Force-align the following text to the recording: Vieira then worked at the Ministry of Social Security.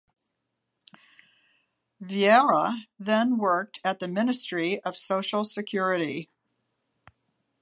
Vieira 2.01 2.73
then 2.97 3.37
worked 3.37 3.79
at 3.83 3.99
the 3.99 4.07
Ministry 4.07 4.81
of 4.83 4.97
Social 4.97 5.45
Security. 5.45 6.27